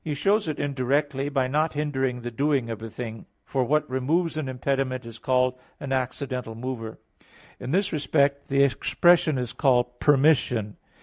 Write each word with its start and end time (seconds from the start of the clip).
He 0.03 0.15
shows 0.15 0.49
it 0.49 0.57
indirectly, 0.57 1.29
by 1.29 1.45
not 1.47 1.73
hindering 1.73 2.21
the 2.21 2.31
doing 2.31 2.71
of 2.71 2.81
a 2.81 2.89
thing; 2.89 3.27
for 3.45 3.63
what 3.63 3.87
removes 3.87 4.35
an 4.35 4.49
impediment 4.49 5.05
is 5.05 5.19
called 5.19 5.59
an 5.79 5.91
accidental 5.91 6.55
mover. 6.55 6.97
In 7.59 7.69
this 7.69 7.93
respect 7.93 8.47
the 8.47 8.63
expression 8.63 9.37
is 9.37 9.53
called 9.53 9.99
permission. 9.99 10.77